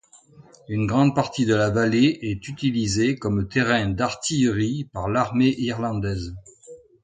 Une 0.67 0.87
grande 0.87 1.13
partie 1.13 1.45
de 1.45 1.53
la 1.53 1.69
vallée 1.69 2.17
est 2.23 2.47
utilisée 2.47 3.17
comme 3.17 3.47
terrain 3.47 3.87
d'artillerie 3.87 4.89
par 4.91 5.07
l'Armée 5.07 5.53
irlandaise. 5.59 6.33